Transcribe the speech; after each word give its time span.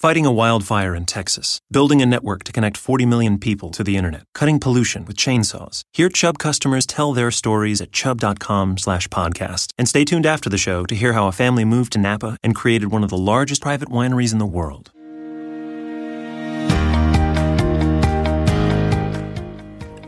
Fighting 0.00 0.24
a 0.24 0.32
wildfire 0.32 0.94
in 0.94 1.04
Texas, 1.04 1.60
building 1.70 2.00
a 2.00 2.06
network 2.06 2.42
to 2.44 2.52
connect 2.52 2.78
40 2.78 3.04
million 3.04 3.36
people 3.36 3.70
to 3.72 3.84
the 3.84 3.98
internet, 3.98 4.24
cutting 4.34 4.58
pollution 4.58 5.04
with 5.04 5.18
chainsaws. 5.18 5.82
Hear 5.92 6.08
Chubb 6.08 6.38
customers 6.38 6.86
tell 6.86 7.12
their 7.12 7.30
stories 7.30 7.82
at 7.82 7.92
chubb.com 7.92 8.78
slash 8.78 9.08
podcast. 9.08 9.74
And 9.76 9.86
stay 9.86 10.06
tuned 10.06 10.24
after 10.24 10.48
the 10.48 10.56
show 10.56 10.84
to 10.86 10.94
hear 10.94 11.12
how 11.12 11.26
a 11.28 11.32
family 11.32 11.66
moved 11.66 11.92
to 11.92 11.98
Napa 11.98 12.38
and 12.42 12.54
created 12.54 12.90
one 12.90 13.04
of 13.04 13.10
the 13.10 13.18
largest 13.18 13.60
private 13.60 13.90
wineries 13.90 14.32
in 14.32 14.38
the 14.38 14.46
world. 14.46 14.90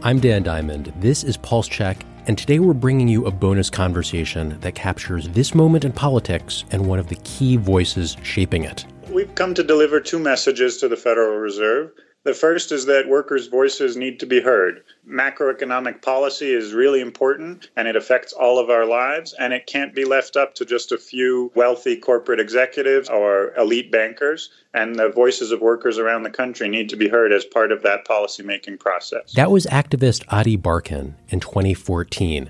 I'm 0.02 0.20
Dan 0.20 0.42
Diamond. 0.42 0.90
This 1.00 1.22
is 1.22 1.36
Pulse 1.36 1.68
Check, 1.68 2.02
and 2.26 2.38
today 2.38 2.60
we're 2.60 2.72
bringing 2.72 3.08
you 3.08 3.26
a 3.26 3.30
bonus 3.30 3.68
conversation 3.68 4.58
that 4.60 4.74
captures 4.74 5.28
this 5.28 5.54
moment 5.54 5.84
in 5.84 5.92
politics 5.92 6.64
and 6.70 6.86
one 6.86 6.98
of 6.98 7.08
the 7.08 7.16
key 7.24 7.58
voices 7.58 8.16
shaping 8.22 8.64
it. 8.64 8.86
We've 9.12 9.34
come 9.34 9.52
to 9.54 9.62
deliver 9.62 10.00
two 10.00 10.18
messages 10.18 10.78
to 10.78 10.88
the 10.88 10.96
Federal 10.96 11.36
Reserve. 11.36 11.92
The 12.24 12.32
first 12.32 12.72
is 12.72 12.86
that 12.86 13.10
workers' 13.10 13.46
voices 13.46 13.94
need 13.94 14.18
to 14.20 14.26
be 14.26 14.40
heard. 14.40 14.84
Macroeconomic 15.06 16.00
policy 16.00 16.50
is 16.50 16.72
really 16.72 17.02
important 17.02 17.68
and 17.76 17.86
it 17.86 17.94
affects 17.94 18.32
all 18.32 18.58
of 18.58 18.70
our 18.70 18.86
lives, 18.86 19.34
and 19.38 19.52
it 19.52 19.66
can't 19.66 19.94
be 19.94 20.06
left 20.06 20.36
up 20.36 20.54
to 20.54 20.64
just 20.64 20.92
a 20.92 20.98
few 20.98 21.52
wealthy 21.54 21.94
corporate 21.94 22.40
executives 22.40 23.10
or 23.10 23.52
elite 23.58 23.92
bankers. 23.92 24.48
And 24.72 24.96
the 24.96 25.10
voices 25.10 25.52
of 25.52 25.60
workers 25.60 25.98
around 25.98 26.22
the 26.22 26.30
country 26.30 26.66
need 26.70 26.88
to 26.88 26.96
be 26.96 27.10
heard 27.10 27.32
as 27.32 27.44
part 27.44 27.70
of 27.70 27.82
that 27.82 28.06
policymaking 28.06 28.80
process. 28.80 29.34
That 29.34 29.50
was 29.50 29.66
activist 29.66 30.24
Ady 30.32 30.56
Barkan 30.56 31.16
in 31.28 31.40
2014. 31.40 32.48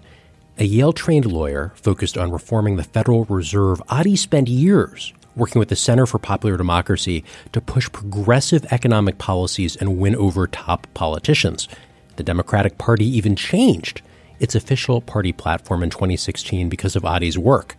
A 0.59 0.65
Yale 0.65 0.93
trained 0.93 1.27
lawyer 1.27 1.73
focused 1.75 2.17
on 2.17 2.31
reforming 2.31 2.77
the 2.77 2.85
Federal 2.85 3.25
Reserve, 3.25 3.83
Ady 3.91 4.15
spent 4.15 4.47
years 4.47 5.13
working 5.35 5.59
with 5.59 5.69
the 5.69 5.77
Center 5.77 6.07
for 6.07 6.19
Popular 6.19 6.57
Democracy 6.57 7.25
to 7.53 7.61
push 7.61 7.91
progressive 7.91 8.65
economic 8.71 9.19
policies 9.19 9.77
and 9.77 9.99
win 9.99 10.15
over 10.17 10.47
top 10.47 10.87
politicians. 10.95 11.69
The 12.17 12.23
Democratic 12.23 12.79
Party 12.79 13.07
even 13.07 13.37
changed 13.37 14.03
its 14.39 14.55
official 14.55 15.01
party 15.01 15.33
platform 15.33 15.83
in 15.83 15.91
2016 15.91 16.69
because 16.69 16.97
of 16.97 17.05
Ady's 17.05 17.39
work. 17.39 17.77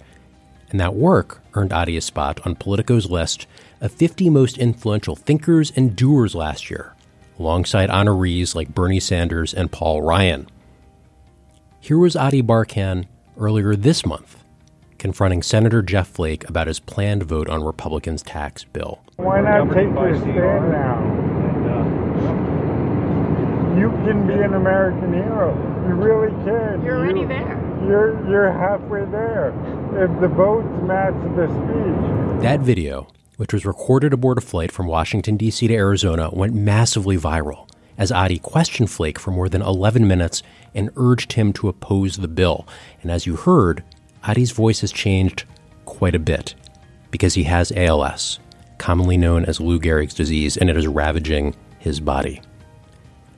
And 0.70 0.80
that 0.80 0.96
work 0.96 1.42
earned 1.54 1.74
Ady 1.74 1.98
a 1.98 2.02
spot 2.02 2.40
on 2.46 2.56
Politico's 2.56 3.10
list 3.10 3.46
of 3.80 3.92
50 3.92 4.30
most 4.30 4.58
influential 4.58 5.16
thinkers 5.16 5.72
and 5.76 5.96
doers 5.96 6.34
last 6.34 6.72
year, 6.72 6.94
alongside 7.38 7.90
honorees 7.90 8.56
like 8.56 8.74
Bernie 8.74 9.00
Sanders 9.00 9.54
and 9.54 9.72
Paul 9.72 10.02
Ryan. 10.02 10.48
Here 11.80 11.98
was 11.98 12.16
Ady 12.16 12.42
Barkan 12.42 13.06
earlier 13.38 13.76
this 13.76 14.06
month 14.06 14.43
confronting 14.98 15.42
Senator 15.42 15.82
Jeff 15.82 16.08
Flake 16.08 16.48
about 16.50 16.68
his 16.68 16.80
planned 16.80 17.24
vote 17.24 17.50
on 17.50 17.64
Republicans' 17.64 18.22
tax 18.22 18.64
bill. 18.64 19.00
Why 19.18 19.42
not 19.42 19.74
take 19.74 19.88
your 19.88 20.16
stand 20.20 20.72
now? 20.72 21.34
You 23.80 23.90
can 23.90 24.28
be 24.28 24.34
an 24.34 24.54
American 24.54 25.14
hero. 25.14 25.56
You 25.88 25.96
really 25.96 26.32
can. 26.46 26.84
You're 26.84 27.00
already 27.00 27.22
you, 27.22 27.28
there. 27.28 27.82
You're 27.88 28.30
you're 28.30 28.52
halfway 28.52 29.06
there. 29.06 29.50
If 29.96 30.22
the 30.22 30.28
votes 30.28 30.68
match 30.84 31.14
the 31.36 31.48
speech. 31.48 32.42
That 32.44 32.60
video, 32.60 33.08
which 33.38 33.52
was 33.52 33.66
recorded 33.66 34.14
aboard 34.14 34.38
a 34.38 34.42
flight 34.42 34.72
from 34.72 34.88
Washington 34.88 35.38
D.C. 35.38 35.68
to 35.68 35.74
Arizona, 35.74 36.30
went 36.32 36.54
massively 36.54 37.18
viral 37.18 37.68
as 37.98 38.12
Ady 38.12 38.40
questioned 38.40 38.90
Flake 38.90 39.20
for 39.20 39.32
more 39.32 39.50
than 39.50 39.62
11 39.62 40.08
minutes 40.08 40.44
and 40.74 40.90
urged 40.96 41.34
him 41.34 41.54
to 41.54 41.70
oppose 41.70 42.18
the 42.18 42.28
bill. 42.28 42.68
And 43.02 43.12
as 43.12 43.26
you 43.26 43.36
heard, 43.36 43.84
Ady's 44.28 44.52
voice 44.52 44.82
has 44.82 44.92
changed 44.92 45.44
quite 45.86 46.16
a 46.16 46.20
bit 46.20 46.56
because 47.12 47.34
he 47.34 47.44
has 47.44 47.72
ALS, 47.76 48.40
commonly 48.78 49.18
known 49.18 49.46
as 49.46 49.60
Lou 49.60 49.80
Gehrig's 49.80 50.14
disease, 50.14 50.58
and 50.58 50.70
it 50.70 50.78
is 50.78 50.88
ravaging 50.88 51.56
his 51.80 52.00
body. 52.00 52.42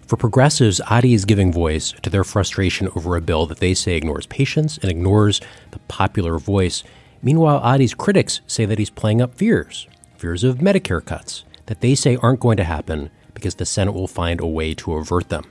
For 0.08 0.18
progressives, 0.18 0.80
Ady 0.92 1.16
is 1.16 1.26
giving 1.26 1.52
voice 1.52 1.92
to 2.04 2.10
their 2.12 2.24
frustration 2.24 2.90
over 2.96 3.16
a 3.16 3.22
bill 3.22 3.48
that 3.48 3.58
they 3.58 3.74
say 3.74 3.96
ignores 3.96 4.28
patients 4.28 4.78
and 4.78 4.92
ignores 4.92 5.42
the 5.72 5.80
popular 5.88 6.38
voice. 6.38 6.84
Meanwhile, 7.24 7.62
Ady's 7.64 7.96
critics 7.96 8.42
say 8.46 8.66
that 8.66 8.78
he's 8.78 8.90
playing 8.90 9.22
up 9.22 9.36
fears 9.36 9.88
fears 10.18 10.46
of 10.46 10.60
Medicare 10.60 11.04
cuts 11.04 11.44
that 11.66 11.82
they 11.82 11.94
say 11.94 12.16
aren't 12.18 12.40
going 12.40 12.56
to 12.56 12.64
happen 12.64 13.10
because 13.34 13.56
the 13.56 13.66
Senate 13.66 13.92
will 13.92 14.08
find 14.08 14.40
a 14.40 14.48
way 14.48 14.74
to 14.74 14.94
avert 14.94 15.28
them. 15.30 15.44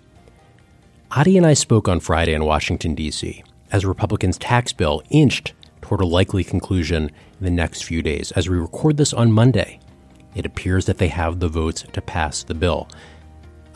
Ady 1.16 1.36
and 1.36 1.46
I 1.46 1.52
spoke 1.52 1.86
on 1.86 2.00
Friday 2.00 2.32
in 2.32 2.44
Washington, 2.44 2.94
D.C 2.94 3.44
as 3.74 3.84
Republicans' 3.84 4.38
tax 4.38 4.72
bill 4.72 5.02
inched 5.10 5.52
toward 5.82 6.00
a 6.00 6.06
likely 6.06 6.44
conclusion 6.44 7.10
in 7.40 7.44
the 7.44 7.50
next 7.50 7.82
few 7.82 8.02
days. 8.02 8.30
As 8.32 8.48
we 8.48 8.56
record 8.56 8.96
this 8.96 9.12
on 9.12 9.32
Monday, 9.32 9.80
it 10.36 10.46
appears 10.46 10.86
that 10.86 10.98
they 10.98 11.08
have 11.08 11.40
the 11.40 11.48
votes 11.48 11.84
to 11.92 12.00
pass 12.00 12.44
the 12.44 12.54
bill. 12.54 12.88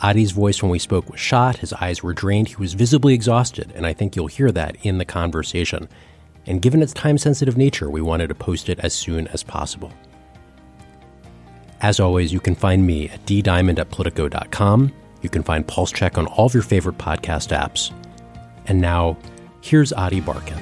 Ady's 0.01 0.31
voice 0.31 0.63
when 0.63 0.71
we 0.71 0.79
spoke 0.79 1.09
was 1.09 1.19
shot, 1.19 1.57
his 1.57 1.73
eyes 1.73 2.01
were 2.01 2.13
drained, 2.13 2.47
he 2.47 2.55
was 2.55 2.75
visibly 2.75 3.13
exhausted, 3.13 3.73
and 3.75 3.85
I 3.85 3.91
think 3.91 4.15
you'll 4.15 4.27
hear 4.27 4.53
that 4.53 4.77
in 4.83 4.99
the 4.99 5.03
conversation. 5.03 5.89
And 6.45 6.61
given 6.61 6.81
its 6.81 6.93
time 6.93 7.17
sensitive 7.17 7.57
nature, 7.57 7.89
we 7.89 7.99
wanted 7.99 8.27
to 8.27 8.35
post 8.35 8.69
it 8.69 8.79
as 8.79 8.93
soon 8.93 9.27
as 9.27 9.43
possible. 9.43 9.91
As 11.81 11.99
always, 11.99 12.31
you 12.31 12.39
can 12.39 12.55
find 12.55 12.87
me 12.87 13.09
at 13.09 13.25
ddiamond 13.25 13.79
at 13.79 13.89
politico.com. 13.89 14.93
You 15.21 15.29
can 15.29 15.43
find 15.43 15.67
Pulse 15.67 15.91
Check 15.91 16.17
on 16.17 16.25
all 16.27 16.45
of 16.45 16.53
your 16.53 16.63
favorite 16.63 16.97
podcast 16.97 17.49
apps. 17.49 17.91
And 18.67 18.79
now, 18.79 19.17
Here's 19.61 19.91
Ady 19.93 20.21
Barkan. 20.21 20.61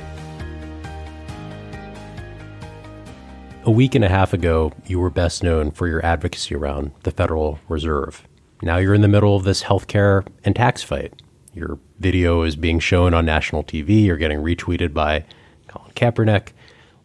A 3.63 3.71
week 3.71 3.95
and 3.95 4.03
a 4.03 4.09
half 4.09 4.33
ago, 4.33 4.71
you 4.85 4.99
were 4.99 5.09
best 5.09 5.43
known 5.43 5.71
for 5.71 5.87
your 5.87 6.03
advocacy 6.05 6.55
around 6.55 6.91
the 7.03 7.11
Federal 7.11 7.59
Reserve. 7.69 8.27
Now 8.61 8.77
you're 8.77 8.95
in 8.95 9.01
the 9.01 9.07
middle 9.07 9.35
of 9.35 9.43
this 9.43 9.63
healthcare 9.63 10.25
and 10.43 10.55
tax 10.55 10.81
fight. 10.81 11.21
Your 11.53 11.77
video 11.99 12.41
is 12.41 12.55
being 12.55 12.79
shown 12.79 13.13
on 13.13 13.25
national 13.25 13.63
TV. 13.63 14.05
You're 14.05 14.17
getting 14.17 14.39
retweeted 14.39 14.93
by 14.93 15.25
Colin 15.67 15.91
Kaepernick. 15.95 16.49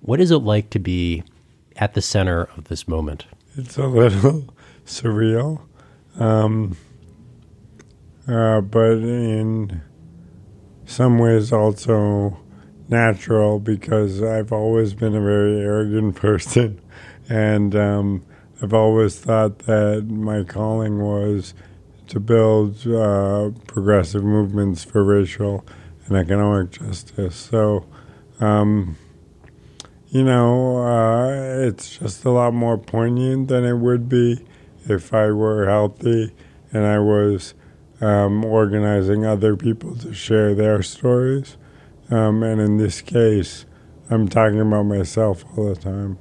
What 0.00 0.20
is 0.20 0.30
it 0.30 0.38
like 0.38 0.70
to 0.70 0.78
be 0.78 1.24
at 1.76 1.94
the 1.94 2.02
center 2.02 2.48
of 2.56 2.64
this 2.64 2.88
moment? 2.88 3.26
It's 3.56 3.76
a 3.76 3.86
little 3.86 4.54
surreal, 4.86 5.60
um, 6.18 6.76
uh, 8.26 8.60
but 8.62 8.92
in 8.92 9.82
some 10.92 11.18
ways 11.18 11.52
also 11.52 12.38
natural 12.88 13.58
because 13.58 14.22
I've 14.22 14.52
always 14.52 14.92
been 14.92 15.14
a 15.14 15.20
very 15.22 15.58
arrogant 15.60 16.16
person, 16.26 16.80
and 17.28 17.74
um, 17.74 18.24
I've 18.60 18.74
always 18.74 19.18
thought 19.18 19.60
that 19.60 20.04
my 20.08 20.44
calling 20.44 21.00
was 21.00 21.54
to 22.08 22.20
build 22.20 22.86
uh, 22.86 23.50
progressive 23.66 24.22
movements 24.22 24.84
for 24.84 25.02
racial 25.02 25.64
and 26.06 26.16
economic 26.16 26.72
justice. 26.72 27.36
So, 27.36 27.86
um, 28.38 28.96
you 30.10 30.22
know, 30.22 30.76
uh, 30.76 31.66
it's 31.66 31.96
just 31.98 32.22
a 32.26 32.30
lot 32.30 32.52
more 32.52 32.76
poignant 32.76 33.48
than 33.48 33.64
it 33.64 33.78
would 33.78 34.10
be 34.10 34.44
if 34.84 35.14
I 35.14 35.30
were 35.30 35.66
healthy 35.66 36.34
and 36.70 36.84
I 36.84 36.98
was 36.98 37.54
um, 38.02 38.44
organizing 38.44 39.24
other 39.24 39.56
people 39.56 39.94
to 39.96 40.12
share 40.12 40.54
their 40.54 40.82
stories. 40.82 41.56
Um, 42.10 42.42
and 42.42 42.60
in 42.60 42.76
this 42.76 43.00
case, 43.00 43.64
I'm 44.10 44.28
talking 44.28 44.60
about 44.60 44.82
myself 44.82 45.44
all 45.56 45.72
the 45.72 45.80
time. 45.80 46.18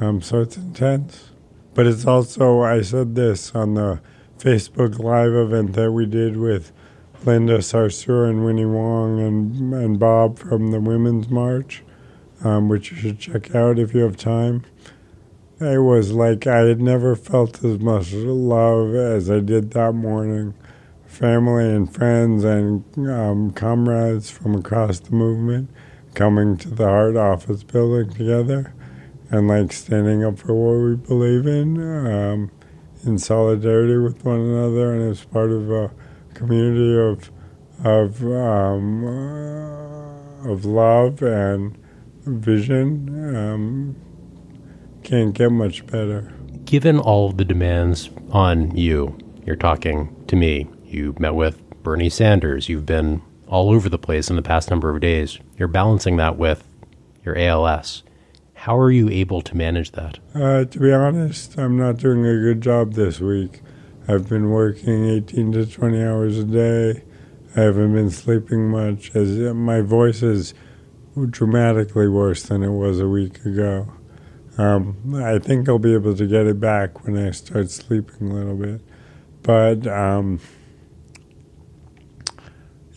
Um, 0.00 0.20
so 0.20 0.40
it's 0.40 0.56
intense. 0.56 1.30
But 1.74 1.86
it's 1.86 2.04
also, 2.04 2.60
I 2.60 2.82
said 2.82 3.14
this 3.14 3.54
on 3.54 3.74
the 3.74 4.00
Facebook 4.38 4.98
Live 4.98 5.32
event 5.32 5.74
that 5.74 5.92
we 5.92 6.04
did 6.04 6.36
with 6.36 6.72
Linda 7.24 7.58
Sarsour 7.58 8.28
and 8.28 8.44
Winnie 8.44 8.66
Wong 8.66 9.20
and, 9.20 9.72
and 9.72 9.98
Bob 9.98 10.38
from 10.38 10.72
the 10.72 10.80
Women's 10.80 11.28
March, 11.28 11.82
um, 12.42 12.68
which 12.68 12.90
you 12.90 12.96
should 12.96 13.20
check 13.20 13.54
out 13.54 13.78
if 13.78 13.94
you 13.94 14.00
have 14.00 14.16
time. 14.16 14.64
It 15.60 15.78
was 15.78 16.10
like 16.12 16.48
I 16.48 16.66
had 16.66 16.80
never 16.80 17.14
felt 17.14 17.64
as 17.64 17.78
much 17.78 18.12
love 18.12 18.96
as 18.96 19.30
I 19.30 19.38
did 19.38 19.70
that 19.70 19.92
morning 19.92 20.54
family 21.12 21.68
and 21.68 21.92
friends 21.92 22.42
and 22.42 22.82
um, 23.10 23.50
comrades 23.52 24.30
from 24.30 24.54
across 24.54 24.98
the 25.00 25.10
movement 25.10 25.68
coming 26.14 26.56
to 26.56 26.70
the 26.70 26.86
Hart 26.86 27.16
Office 27.16 27.62
building 27.62 28.10
together 28.10 28.74
and 29.30 29.46
like 29.46 29.72
standing 29.72 30.24
up 30.24 30.38
for 30.38 30.54
what 30.54 30.88
we 30.88 30.96
believe 30.96 31.46
in 31.46 31.78
um, 32.06 32.50
in 33.04 33.18
solidarity 33.18 33.98
with 33.98 34.24
one 34.24 34.40
another 34.40 34.94
and 34.94 35.10
as 35.10 35.22
part 35.26 35.50
of 35.50 35.70
a 35.70 35.90
community 36.32 36.98
of 36.98 37.30
of 37.84 38.24
um, 38.24 39.04
uh, 39.04 40.50
of 40.50 40.64
love 40.64 41.22
and 41.22 41.76
vision 42.24 43.36
um, 43.36 43.96
can't 45.02 45.34
get 45.34 45.52
much 45.52 45.86
better. 45.86 46.32
Given 46.64 46.98
all 46.98 47.28
of 47.28 47.36
the 47.36 47.44
demands 47.44 48.08
on 48.30 48.74
you, 48.74 49.18
you're 49.44 49.56
talking 49.56 50.14
to 50.28 50.36
me 50.36 50.68
you 50.92 51.14
met 51.18 51.34
with 51.34 51.62
Bernie 51.82 52.10
Sanders. 52.10 52.68
You've 52.68 52.86
been 52.86 53.22
all 53.48 53.70
over 53.70 53.88
the 53.88 53.98
place 53.98 54.30
in 54.30 54.36
the 54.36 54.42
past 54.42 54.70
number 54.70 54.90
of 54.90 55.00
days. 55.00 55.38
You're 55.58 55.68
balancing 55.68 56.16
that 56.16 56.38
with 56.38 56.66
your 57.24 57.36
ALS. 57.36 58.02
How 58.54 58.78
are 58.78 58.90
you 58.90 59.08
able 59.08 59.42
to 59.42 59.56
manage 59.56 59.92
that? 59.92 60.18
Uh, 60.34 60.64
to 60.64 60.78
be 60.78 60.92
honest, 60.92 61.58
I'm 61.58 61.76
not 61.76 61.96
doing 61.96 62.24
a 62.24 62.40
good 62.40 62.60
job 62.60 62.94
this 62.94 63.20
week. 63.20 63.60
I've 64.08 64.28
been 64.28 64.50
working 64.50 65.04
18 65.04 65.52
to 65.52 65.66
20 65.66 66.02
hours 66.02 66.38
a 66.38 66.44
day. 66.44 67.02
I 67.56 67.60
haven't 67.60 67.92
been 67.92 68.10
sleeping 68.10 68.70
much. 68.70 69.14
As 69.14 69.36
my 69.54 69.80
voice 69.80 70.22
is 70.22 70.54
dramatically 71.30 72.08
worse 72.08 72.44
than 72.44 72.62
it 72.62 72.70
was 72.70 73.00
a 73.00 73.08
week 73.08 73.44
ago. 73.44 73.92
Um, 74.58 75.14
I 75.14 75.38
think 75.38 75.68
I'll 75.68 75.78
be 75.78 75.94
able 75.94 76.16
to 76.16 76.26
get 76.26 76.46
it 76.46 76.60
back 76.60 77.04
when 77.04 77.16
I 77.16 77.30
start 77.32 77.70
sleeping 77.70 78.30
a 78.30 78.34
little 78.34 78.56
bit. 78.56 78.80
But, 79.42 79.86
um, 79.86 80.40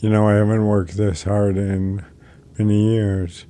you 0.05 0.11
know, 0.11 0.29
I 0.29 0.35
haven't 0.35 0.67
worked 0.67 0.97
this 0.97 1.23
hard 1.23 1.57
in 1.57 2.05
many 2.59 2.93
years. 2.93 3.47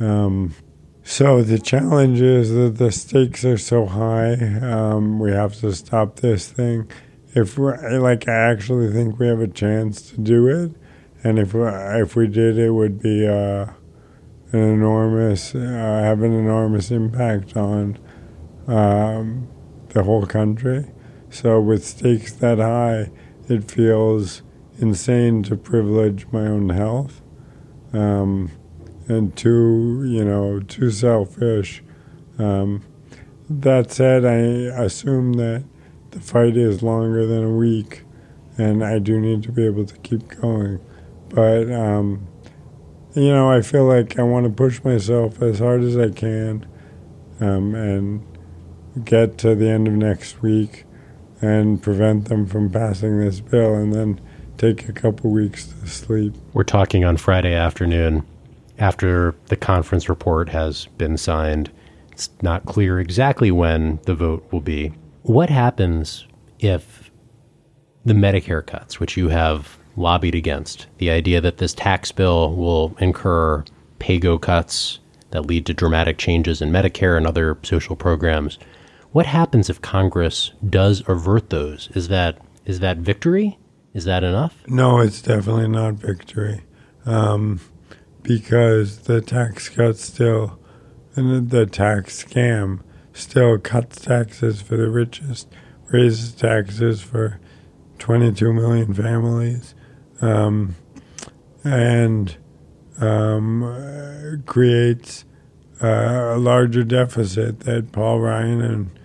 Um, 0.00 0.54
so 1.02 1.42
the 1.42 1.58
challenge 1.58 2.22
is 2.22 2.50
that 2.54 2.78
the 2.78 2.90
stakes 2.90 3.44
are 3.44 3.58
so 3.58 3.84
high. 3.84 4.32
Um, 4.62 5.18
we 5.18 5.32
have 5.32 5.56
to 5.56 5.70
stop 5.74 6.20
this 6.20 6.48
thing. 6.50 6.90
If 7.34 7.58
we're, 7.58 7.98
like, 7.98 8.26
I 8.26 8.32
actually 8.32 8.90
think 8.90 9.18
we 9.18 9.26
have 9.26 9.42
a 9.42 9.48
chance 9.48 10.10
to 10.12 10.18
do 10.18 10.48
it, 10.48 10.72
and 11.22 11.38
if 11.38 11.54
if 11.54 12.16
we 12.16 12.26
did, 12.26 12.56
it 12.56 12.70
would 12.70 13.02
be 13.02 13.28
uh, 13.28 13.66
an 14.52 14.60
enormous, 14.60 15.54
uh, 15.54 15.58
have 15.58 16.22
an 16.22 16.32
enormous 16.32 16.90
impact 16.90 17.54
on 17.54 17.98
um, 18.66 19.46
the 19.90 20.04
whole 20.04 20.24
country. 20.24 20.90
So 21.28 21.60
with 21.60 21.84
stakes 21.84 22.32
that 22.36 22.56
high, 22.56 23.10
it 23.46 23.70
feels 23.70 24.40
insane 24.78 25.42
to 25.44 25.56
privilege 25.56 26.26
my 26.32 26.46
own 26.46 26.70
health, 26.70 27.20
um, 27.92 28.50
and 29.08 29.36
too, 29.36 30.04
you 30.06 30.24
know, 30.24 30.60
too 30.60 30.90
selfish. 30.90 31.82
Um, 32.38 32.82
that 33.50 33.90
said, 33.90 34.24
I 34.24 34.36
assume 34.84 35.34
that 35.34 35.64
the 36.10 36.20
fight 36.20 36.56
is 36.56 36.82
longer 36.82 37.26
than 37.26 37.44
a 37.44 37.50
week, 37.50 38.04
and 38.56 38.84
I 38.84 38.98
do 38.98 39.20
need 39.20 39.42
to 39.44 39.52
be 39.52 39.64
able 39.64 39.86
to 39.86 39.96
keep 39.98 40.28
going. 40.40 40.80
But 41.28 41.70
um, 41.70 42.26
you 43.14 43.30
know, 43.30 43.50
I 43.50 43.62
feel 43.62 43.84
like 43.84 44.18
I 44.18 44.22
want 44.22 44.44
to 44.46 44.52
push 44.52 44.82
myself 44.84 45.42
as 45.42 45.58
hard 45.58 45.82
as 45.82 45.96
I 45.96 46.10
can, 46.10 46.66
um, 47.40 47.74
and 47.74 48.24
get 49.04 49.38
to 49.38 49.54
the 49.54 49.68
end 49.68 49.88
of 49.88 49.94
next 49.94 50.42
week 50.42 50.84
and 51.40 51.82
prevent 51.82 52.28
them 52.28 52.46
from 52.46 52.70
passing 52.70 53.20
this 53.20 53.40
bill, 53.40 53.74
and 53.74 53.94
then 53.94 54.20
take 54.58 54.88
a 54.88 54.92
couple 54.92 55.30
weeks 55.30 55.66
to 55.66 55.86
sleep. 55.86 56.34
We're 56.52 56.64
talking 56.64 57.04
on 57.04 57.16
Friday 57.16 57.54
afternoon 57.54 58.26
after 58.78 59.34
the 59.46 59.56
conference 59.56 60.08
report 60.08 60.48
has 60.50 60.86
been 60.98 61.16
signed. 61.16 61.70
It's 62.12 62.30
not 62.42 62.66
clear 62.66 62.98
exactly 62.98 63.50
when 63.50 64.00
the 64.04 64.14
vote 64.14 64.46
will 64.50 64.60
be. 64.60 64.92
What 65.22 65.48
happens 65.48 66.26
if 66.58 67.10
the 68.04 68.14
Medicare 68.14 68.66
cuts, 68.66 68.98
which 68.98 69.16
you 69.16 69.28
have 69.28 69.78
lobbied 69.96 70.34
against, 70.34 70.86
the 70.98 71.10
idea 71.10 71.40
that 71.40 71.58
this 71.58 71.74
tax 71.74 72.10
bill 72.10 72.54
will 72.54 72.96
incur 72.98 73.64
pay-go 73.98 74.38
cuts 74.38 74.98
that 75.30 75.46
lead 75.46 75.66
to 75.66 75.74
dramatic 75.74 76.18
changes 76.18 76.60
in 76.60 76.70
Medicare 76.70 77.16
and 77.16 77.26
other 77.26 77.58
social 77.62 77.94
programs, 77.94 78.58
what 79.12 79.26
happens 79.26 79.70
if 79.70 79.80
Congress 79.80 80.52
does 80.68 81.02
avert 81.08 81.50
those? 81.50 81.88
Is 81.94 82.08
that 82.08 82.38
is 82.64 82.80
that 82.80 82.98
victory? 82.98 83.58
Is 83.98 84.04
that 84.04 84.22
enough? 84.22 84.62
No, 84.68 85.00
it's 85.00 85.20
definitely 85.20 85.66
not 85.66 85.94
victory, 85.94 86.62
um, 87.04 87.58
because 88.22 89.00
the 89.00 89.20
tax 89.20 89.68
cut 89.68 89.96
still, 89.96 90.56
and 91.16 91.50
the 91.50 91.66
tax 91.66 92.22
scam 92.22 92.82
still 93.12 93.58
cuts 93.58 94.00
taxes 94.00 94.62
for 94.62 94.76
the 94.76 94.88
richest, 94.88 95.48
raises 95.88 96.30
taxes 96.30 97.02
for 97.02 97.40
22 97.98 98.52
million 98.52 98.94
families, 98.94 99.74
um, 100.20 100.76
and 101.64 102.36
um, 103.00 104.44
creates 104.46 105.24
uh, 105.82 106.34
a 106.34 106.38
larger 106.38 106.84
deficit 106.84 107.58
that 107.62 107.90
Paul 107.90 108.20
Ryan 108.20 108.60
and 108.60 109.00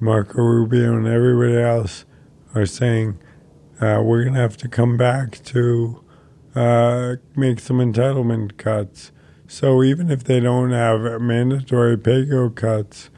Marco 0.00 0.42
Rubio 0.42 0.98
and 0.98 1.06
everybody 1.06 1.56
else 1.56 2.04
are 2.54 2.66
saying 2.66 3.18
uh, 3.80 4.00
we're 4.02 4.22
going 4.22 4.34
to 4.34 4.40
have 4.40 4.56
to 4.58 4.68
come 4.68 4.96
back 4.96 5.42
to 5.44 6.04
uh, 6.54 7.16
make 7.36 7.58
some 7.58 7.78
entitlement 7.78 8.56
cuts. 8.56 9.10
So 9.46 9.82
even 9.82 10.10
if 10.10 10.24
they 10.24 10.40
don't 10.40 10.70
have 10.70 11.20
mandatory 11.20 11.98
pay-go 11.98 12.50
cuts, 12.50 13.10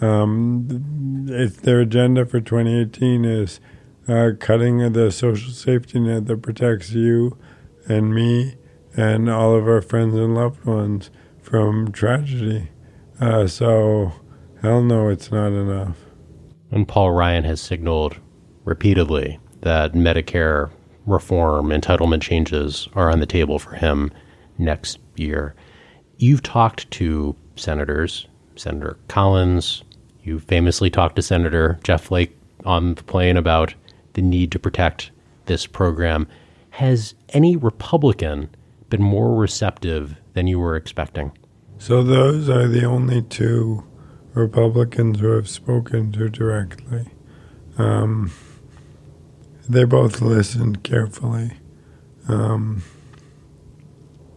um, 0.00 1.26
if 1.28 1.60
their 1.60 1.80
agenda 1.80 2.26
for 2.26 2.40
2018 2.40 3.24
is 3.24 3.60
uh, 4.08 4.30
cutting 4.38 4.92
the 4.92 5.10
social 5.12 5.52
safety 5.52 6.00
net 6.00 6.26
that 6.26 6.42
protects 6.42 6.92
you 6.92 7.38
and 7.86 8.14
me 8.14 8.56
and 8.96 9.30
all 9.30 9.54
of 9.54 9.68
our 9.68 9.82
friends 9.82 10.14
and 10.14 10.34
loved 10.34 10.64
ones 10.64 11.10
from 11.40 11.92
tragedy. 11.92 12.70
Uh, 13.20 13.46
so, 13.46 14.12
hell 14.62 14.82
no, 14.82 15.08
it's 15.08 15.30
not 15.30 15.48
enough. 15.48 15.96
And 16.70 16.88
Paul 16.88 17.12
Ryan 17.12 17.44
has 17.44 17.60
signaled 17.60 18.18
repeatedly 18.64 19.38
that 19.62 19.92
Medicare 19.92 20.70
reform, 21.06 21.68
entitlement 21.68 22.22
changes 22.22 22.88
are 22.94 23.10
on 23.10 23.20
the 23.20 23.26
table 23.26 23.58
for 23.58 23.74
him 23.74 24.12
next 24.58 24.98
year. 25.16 25.54
You've 26.18 26.42
talked 26.42 26.90
to 26.92 27.34
senators, 27.56 28.26
Senator 28.56 28.98
Collins, 29.08 29.82
you 30.22 30.38
famously 30.38 30.90
talked 30.90 31.16
to 31.16 31.22
Senator 31.22 31.78
Jeff 31.82 32.04
Flake 32.04 32.36
on 32.64 32.94
the 32.94 33.02
plane 33.02 33.36
about 33.36 33.74
the 34.12 34.22
need 34.22 34.52
to 34.52 34.58
protect 34.58 35.10
this 35.46 35.66
program. 35.66 36.28
Has 36.70 37.14
any 37.30 37.56
Republican 37.56 38.50
been 38.90 39.02
more 39.02 39.34
receptive 39.34 40.16
than 40.34 40.46
you 40.46 40.58
were 40.58 40.76
expecting? 40.76 41.32
So, 41.78 42.02
those 42.02 42.48
are 42.50 42.68
the 42.68 42.84
only 42.84 43.22
two 43.22 43.84
Republicans 44.34 45.20
who 45.20 45.30
have 45.30 45.48
spoken 45.48 46.12
to 46.12 46.28
directly. 46.28 47.06
Um, 47.78 48.30
they 49.70 49.84
both 49.84 50.20
listened 50.20 50.82
carefully. 50.82 51.52
Um, 52.28 52.82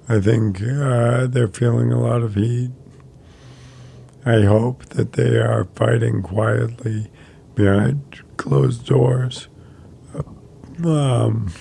I 0.07 0.19
think 0.19 0.61
uh, 0.61 1.27
they're 1.27 1.47
feeling 1.47 1.91
a 1.91 1.99
lot 1.99 2.21
of 2.21 2.35
heat. 2.35 2.71
I 4.25 4.41
hope 4.41 4.85
that 4.89 5.13
they 5.13 5.37
are 5.37 5.65
fighting 5.75 6.21
quietly 6.21 7.11
behind 7.55 8.21
closed 8.37 8.85
doors. 8.85 9.47
Um, 10.83 11.51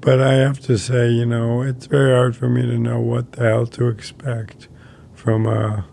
but 0.00 0.20
I 0.20 0.34
have 0.34 0.60
to 0.60 0.78
say, 0.78 1.10
you 1.10 1.26
know, 1.26 1.62
it's 1.62 1.86
very 1.86 2.14
hard 2.14 2.36
for 2.36 2.48
me 2.48 2.62
to 2.62 2.78
know 2.78 3.00
what 3.00 3.32
the 3.32 3.44
hell 3.44 3.66
to 3.66 3.88
expect 3.88 4.68
from 5.12 5.46
a 5.46 5.86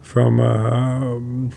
from 0.00 0.40
a 0.40 0.70
um, 0.70 1.52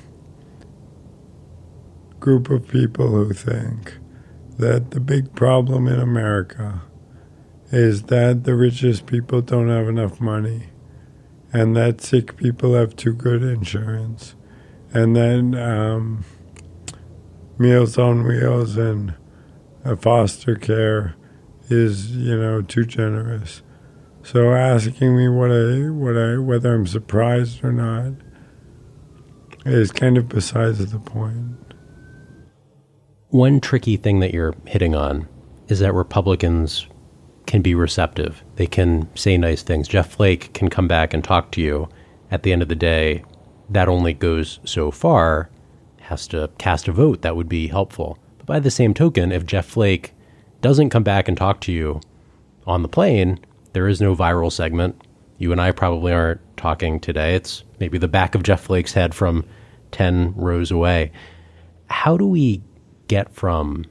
group 2.26 2.50
of 2.50 2.68
people 2.68 3.10
who 3.10 3.32
think 3.34 4.00
that 4.58 4.90
the 4.90 5.00
big 5.00 5.36
problem 5.36 5.88
in 5.88 6.00
America 6.00 6.82
is 7.72 8.06
that 8.06 8.46
the 8.46 8.56
richest 8.56 9.06
people 9.06 9.44
don't 9.44 9.70
have 9.70 9.88
enough 9.88 10.20
money 10.20 10.64
and 11.54 11.76
that 11.76 12.02
sick 12.02 12.36
people 12.36 12.74
have 12.74 12.96
too 12.96 13.14
good 13.14 13.44
insurance 13.44 14.34
and 14.92 15.16
then 15.16 15.54
um, 15.54 16.26
Meals 17.60 17.96
on 18.00 18.24
Wheels 18.24 18.76
and 18.76 19.14
foster 20.00 20.56
care 20.56 21.16
is, 21.70 22.16
you 22.18 22.36
know, 22.36 22.64
too 22.64 22.86
generous. 22.86 23.62
So 24.24 24.52
asking 24.52 25.16
me 25.16 25.30
what 25.30 25.52
I, 25.52 25.90
what 25.90 26.18
I, 26.18 26.38
whether 26.40 26.74
I'm 26.74 26.88
surprised 26.88 27.64
or 27.64 27.72
not 27.72 28.14
is 29.64 29.92
kind 29.92 30.18
of 30.18 30.28
besides 30.28 30.92
the 30.92 30.98
point. 30.98 31.65
One 33.30 33.60
tricky 33.60 33.98
thing 33.98 34.20
that 34.20 34.34
you're 34.34 34.56
hitting 34.66 34.96
on 34.96 35.28
is 35.68 35.80
that 35.80 35.94
Republicans 35.94 36.88
can 37.48 37.62
be 37.62 37.76
receptive. 37.76 38.44
They 38.56 38.68
can 38.68 39.10
say 39.16 39.38
nice 39.38 39.64
things. 39.64 39.88
Jeff 39.88 40.12
Flake 40.12 40.54
can 40.54 40.70
come 40.70 40.88
back 40.88 41.14
and 41.14 41.24
talk 41.24 41.52
to 41.52 41.62
you. 41.62 41.90
At 42.32 42.44
the 42.44 42.52
end 42.52 42.62
of 42.62 42.70
the 42.70 42.76
day, 42.76 43.24
that 43.70 43.88
only 43.88 44.14
goes 44.14 44.60
so 44.64 44.92
far 44.92 45.50
has 46.02 46.28
to 46.28 46.50
cast 46.60 46.88
a 46.88 46.92
vote, 46.92 47.24
that 47.24 47.36
would 47.36 47.50
be 47.50 47.68
helpful. 47.68 48.18
But 48.38 48.46
by 48.46 48.60
the 48.60 48.72
same 48.72 48.94
token, 48.94 49.32
if 49.32 49.46
Jeff 49.46 49.66
Flake 49.66 50.14
doesn't 50.62 50.92
come 50.92 51.04
back 51.04 51.28
and 51.28 51.36
talk 51.36 51.62
to 51.62 51.72
you 51.72 52.02
on 52.68 52.84
the 52.84 52.88
plane, 52.88 53.40
there 53.74 53.88
is 53.88 54.02
no 54.02 54.16
viral 54.16 54.52
segment. 54.52 55.02
You 55.40 55.52
and 55.52 55.60
I 55.60 55.72
probably 55.72 56.14
aren't 56.14 56.42
talking 56.58 57.00
today. 57.00 57.36
It's 57.36 57.64
maybe 57.80 57.98
the 57.98 58.08
back 58.08 58.36
of 58.36 58.44
Jeff 58.44 58.62
Flake's 58.62 58.94
head 58.94 59.14
from 59.14 59.46
10 59.92 60.34
rows 60.36 60.72
away. 60.72 61.12
How 61.88 62.18
do 62.18 62.28
we 62.28 62.62
get 63.08 63.34
from 63.34 63.86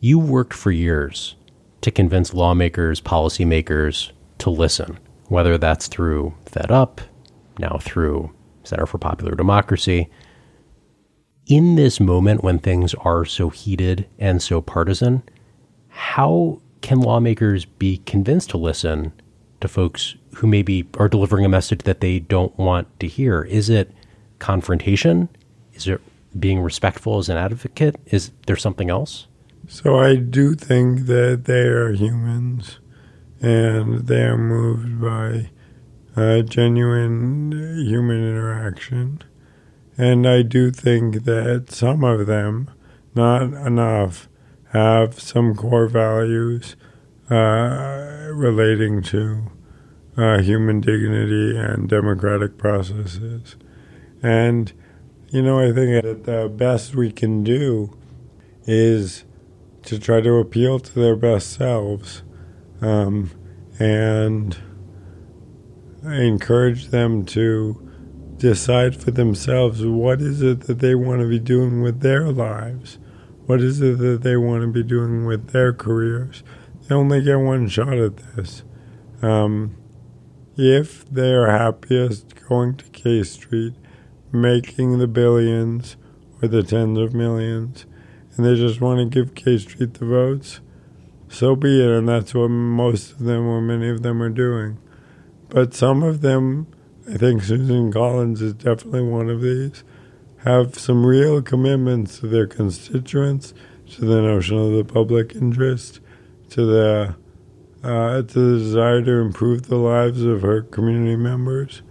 you 0.00 0.18
worked 0.18 0.54
for 0.54 0.70
years 0.70 1.36
to 1.80 1.90
convince 1.90 2.34
lawmakers, 2.34 3.00
policymakers 3.00 4.12
to 4.38 4.50
listen, 4.50 4.98
whether 5.28 5.56
that's 5.58 5.88
through 5.88 6.34
Fed 6.44 6.70
Up, 6.70 7.00
now 7.58 7.78
through 7.80 8.32
Center 8.64 8.86
for 8.86 8.98
Popular 8.98 9.34
Democracy. 9.34 10.08
In 11.46 11.76
this 11.76 12.00
moment 12.00 12.42
when 12.42 12.58
things 12.58 12.92
are 12.94 13.24
so 13.24 13.50
heated 13.50 14.08
and 14.18 14.42
so 14.42 14.60
partisan, 14.60 15.22
how 15.88 16.60
can 16.82 17.00
lawmakers 17.00 17.64
be 17.64 17.98
convinced 17.98 18.50
to 18.50 18.58
listen 18.58 19.12
to 19.60 19.68
folks 19.68 20.16
who 20.34 20.46
maybe 20.46 20.86
are 20.98 21.08
delivering 21.08 21.44
a 21.44 21.48
message 21.48 21.82
that 21.82 22.00
they 22.00 22.18
don't 22.18 22.56
want 22.58 23.00
to 23.00 23.06
hear? 23.06 23.42
Is 23.42 23.70
it 23.70 23.92
confrontation? 24.38 25.28
Is 25.72 25.86
it 25.86 26.00
being 26.38 26.60
respectful 26.60 27.18
as 27.18 27.28
an 27.28 27.36
advocate? 27.36 27.96
Is 28.06 28.32
there 28.46 28.56
something 28.56 28.90
else? 28.90 29.26
So 29.68 29.98
I 29.98 30.16
do 30.16 30.54
think 30.54 31.06
that 31.06 31.44
they 31.44 31.62
are 31.62 31.92
humans 31.92 32.78
and 33.40 34.06
they 34.06 34.22
are 34.22 34.38
moved 34.38 35.00
by 35.00 35.50
uh, 36.16 36.42
genuine 36.42 37.52
human 37.86 38.16
interaction. 38.16 39.22
And 39.98 40.26
I 40.26 40.42
do 40.42 40.70
think 40.70 41.24
that 41.24 41.70
some 41.70 42.04
of 42.04 42.26
them, 42.26 42.70
not 43.14 43.42
enough, 43.42 44.28
have 44.72 45.20
some 45.20 45.54
core 45.54 45.88
values 45.88 46.76
uh, 47.30 48.28
relating 48.32 49.02
to 49.02 49.50
uh, 50.16 50.38
human 50.38 50.80
dignity 50.80 51.56
and 51.56 51.88
democratic 51.88 52.56
processes. 52.58 53.56
And, 54.22 54.72
you 55.36 55.42
know, 55.42 55.60
I 55.60 55.70
think 55.70 56.02
that 56.02 56.24
the 56.24 56.48
best 56.48 56.94
we 56.94 57.12
can 57.12 57.44
do 57.44 57.94
is 58.64 59.24
to 59.82 59.98
try 59.98 60.22
to 60.22 60.36
appeal 60.36 60.78
to 60.78 60.94
their 60.98 61.14
best 61.14 61.52
selves 61.52 62.22
um, 62.80 63.30
and 63.78 64.56
encourage 66.02 66.86
them 66.86 67.26
to 67.26 67.86
decide 68.38 68.96
for 68.96 69.10
themselves 69.10 69.84
what 69.84 70.22
is 70.22 70.40
it 70.40 70.60
that 70.60 70.78
they 70.78 70.94
want 70.94 71.20
to 71.20 71.28
be 71.28 71.38
doing 71.38 71.82
with 71.82 72.00
their 72.00 72.32
lives. 72.32 72.98
What 73.44 73.60
is 73.60 73.82
it 73.82 73.98
that 73.98 74.22
they 74.22 74.38
want 74.38 74.62
to 74.62 74.68
be 74.68 74.82
doing 74.82 75.26
with 75.26 75.50
their 75.50 75.74
careers? 75.74 76.42
They 76.88 76.94
only 76.94 77.20
get 77.20 77.40
one 77.40 77.68
shot 77.68 77.98
at 77.98 78.16
this. 78.16 78.64
Um, 79.20 79.76
if 80.56 81.06
they 81.10 81.34
are 81.34 81.50
happiest 81.50 82.34
going 82.48 82.76
to 82.78 82.86
K 82.86 83.22
Street, 83.22 83.74
making 84.32 84.98
the 84.98 85.06
billions 85.06 85.96
or 86.42 86.48
the 86.48 86.62
tens 86.62 86.98
of 86.98 87.14
millions, 87.14 87.86
and 88.36 88.44
they 88.44 88.54
just 88.54 88.80
want 88.80 88.98
to 88.98 89.06
give 89.06 89.34
K 89.34 89.58
Street 89.58 89.94
the 89.94 90.06
votes, 90.06 90.60
so 91.28 91.56
be 91.56 91.82
it. 91.82 91.90
And 91.90 92.08
that's 92.08 92.34
what 92.34 92.48
most 92.48 93.12
of 93.12 93.18
them 93.20 93.46
or 93.46 93.60
many 93.60 93.88
of 93.88 94.02
them 94.02 94.22
are 94.22 94.28
doing. 94.28 94.78
But 95.48 95.74
some 95.74 96.02
of 96.02 96.20
them, 96.20 96.66
I 97.08 97.16
think 97.16 97.42
Susan 97.42 97.92
Collins 97.92 98.42
is 98.42 98.52
definitely 98.54 99.02
one 99.02 99.30
of 99.30 99.40
these, 99.40 99.84
have 100.44 100.78
some 100.78 101.06
real 101.06 101.40
commitments 101.42 102.18
to 102.20 102.26
their 102.26 102.46
constituents, 102.46 103.54
to 103.92 104.04
the 104.04 104.20
notion 104.20 104.58
of 104.58 104.72
the 104.72 104.84
public 104.84 105.34
interest, 105.34 106.00
to 106.50 106.66
the 106.66 107.16
uh, 107.82 108.22
to 108.22 108.22
the 108.22 108.58
desire 108.58 109.02
to 109.02 109.12
improve 109.12 109.68
the 109.68 109.76
lives 109.76 110.22
of 110.24 110.42
her 110.42 110.62
community 110.62 111.14
members. 111.14 111.82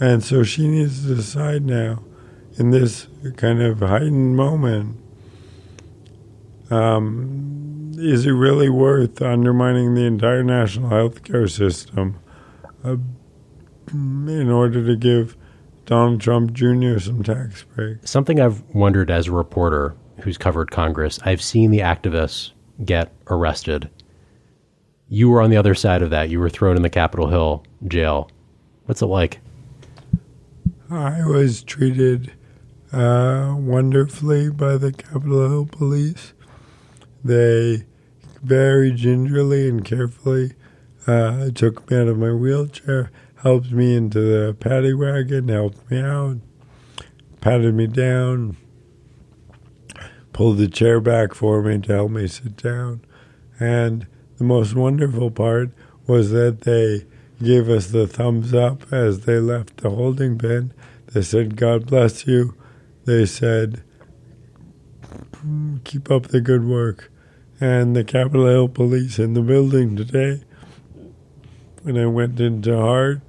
And 0.00 0.24
so 0.24 0.42
she 0.42 0.66
needs 0.66 1.02
to 1.02 1.14
decide 1.14 1.66
now, 1.66 2.02
in 2.56 2.70
this 2.70 3.06
kind 3.36 3.62
of 3.62 3.80
heightened 3.80 4.34
moment, 4.34 4.96
um, 6.70 7.92
is 7.98 8.24
it 8.24 8.30
really 8.30 8.70
worth 8.70 9.20
undermining 9.20 9.94
the 9.94 10.04
entire 10.04 10.42
national 10.42 10.88
health 10.88 11.22
care 11.22 11.46
system 11.46 12.18
uh, 12.82 12.96
in 13.92 14.50
order 14.50 14.84
to 14.86 14.96
give 14.96 15.36
Donald 15.84 16.20
Trump 16.20 16.54
Jr. 16.54 16.98
some 16.98 17.22
tax 17.22 17.64
breaks? 17.64 18.10
Something 18.10 18.40
I've 18.40 18.62
wondered 18.74 19.10
as 19.10 19.26
a 19.26 19.32
reporter 19.32 19.94
who's 20.20 20.38
covered 20.38 20.70
Congress, 20.70 21.18
I've 21.24 21.42
seen 21.42 21.70
the 21.70 21.80
activists 21.80 22.52
get 22.84 23.12
arrested. 23.28 23.90
You 25.08 25.28
were 25.28 25.42
on 25.42 25.50
the 25.50 25.56
other 25.56 25.74
side 25.74 26.02
of 26.02 26.10
that. 26.10 26.30
You 26.30 26.38
were 26.38 26.48
thrown 26.48 26.76
in 26.76 26.82
the 26.82 26.90
Capitol 26.90 27.28
Hill 27.28 27.64
jail. 27.86 28.30
What's 28.86 29.02
it 29.02 29.06
like? 29.06 29.40
I 30.92 31.24
was 31.24 31.62
treated 31.62 32.32
uh, 32.92 33.54
wonderfully 33.56 34.50
by 34.50 34.76
the 34.76 34.90
Capitol 34.90 35.48
Hill 35.48 35.66
police. 35.66 36.32
They 37.22 37.84
very 38.42 38.90
gingerly 38.90 39.68
and 39.68 39.84
carefully 39.84 40.54
uh, 41.06 41.50
took 41.54 41.88
me 41.88 41.96
out 41.96 42.08
of 42.08 42.18
my 42.18 42.32
wheelchair, 42.32 43.12
helped 43.36 43.70
me 43.70 43.94
into 43.94 44.18
the 44.18 44.52
paddy 44.54 44.92
wagon, 44.92 45.46
helped 45.46 45.88
me 45.92 46.00
out, 46.00 46.38
patted 47.40 47.72
me 47.72 47.86
down, 47.86 48.56
pulled 50.32 50.58
the 50.58 50.66
chair 50.66 51.00
back 51.00 51.34
for 51.34 51.62
me 51.62 51.78
to 51.82 51.92
help 51.92 52.10
me 52.10 52.26
sit 52.26 52.56
down. 52.56 53.02
And 53.60 54.08
the 54.38 54.44
most 54.44 54.74
wonderful 54.74 55.30
part 55.30 55.70
was 56.08 56.32
that 56.32 56.62
they 56.62 57.06
gave 57.40 57.68
us 57.70 57.86
the 57.86 58.08
thumbs 58.08 58.52
up 58.52 58.92
as 58.92 59.20
they 59.20 59.38
left 59.38 59.76
the 59.78 59.90
holding 59.90 60.36
pen. 60.36 60.72
They 61.12 61.22
said, 61.22 61.56
God 61.56 61.86
bless 61.86 62.26
you. 62.26 62.54
They 63.04 63.26
said, 63.26 63.82
keep 65.84 66.10
up 66.10 66.28
the 66.28 66.40
good 66.40 66.64
work. 66.64 67.10
And 67.60 67.94
the 67.94 68.04
Capitol 68.04 68.46
Hill 68.46 68.68
police 68.68 69.18
in 69.18 69.34
the 69.34 69.42
building 69.42 69.96
today, 69.96 70.44
when 71.82 71.98
I 71.98 72.06
went 72.06 72.40
into 72.40 72.76
Hart 72.76 73.20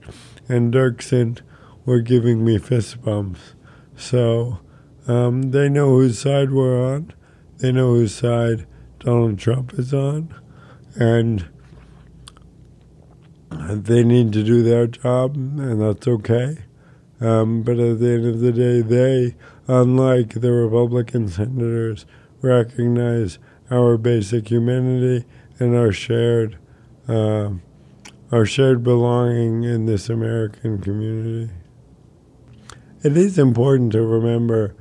and 0.48 0.74
Dirksen, 0.74 1.42
were 1.86 2.02
giving 2.02 2.46
me 2.46 2.58
fist 2.58 3.02
bumps. 3.02 3.56
So 3.96 4.60
um, 5.08 5.52
they 5.52 5.68
know 5.68 5.90
whose 5.90 6.20
side 6.20 6.52
we're 6.52 6.96
on. 6.96 7.14
They 7.58 7.72
know 7.72 7.96
whose 7.96 8.14
side 8.16 8.68
Donald 9.00 9.40
Trump 9.40 9.74
is 9.74 9.94
on. 9.94 10.34
And 10.96 11.50
they 13.50 14.04
need 14.04 14.34
to 14.34 14.44
do 14.44 14.64
their 14.64 14.88
job, 14.88 15.36
and 15.36 15.82
that's 15.82 16.08
okay. 16.08 16.60
Um, 17.22 17.62
but 17.62 17.78
at 17.80 18.00
the 18.00 18.10
end 18.10 18.26
of 18.26 18.40
the 18.40 18.52
day, 18.52 18.82
they, 18.82 19.36
unlike 19.68 20.42
the 20.42 20.52
Republican 20.52 21.28
senators, 21.28 22.08
recognize 22.42 23.38
our 23.70 23.96
basic 23.98 24.50
humanity 24.50 25.26
and 25.60 25.76
our 25.76 25.92
shared, 25.92 26.58
uh, 27.08 27.52
our 28.32 28.46
shared 28.46 28.84
belonging 28.84 29.64
in 29.64 29.86
this 29.86 30.10
American 30.10 30.82
community. 30.82 31.54
It 33.04 33.16
is 33.16 33.38
important 33.38 33.92
to 33.92 34.02
remember 34.02 34.76